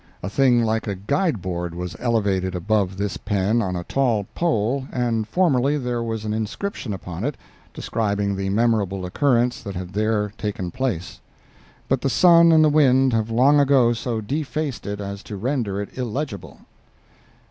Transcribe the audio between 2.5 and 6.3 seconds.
above this pen on a tall pole and formerly there was